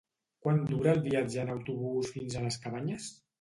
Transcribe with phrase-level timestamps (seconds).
[0.45, 3.13] Quant dura el viatge en autobús fins a les Cabanyes?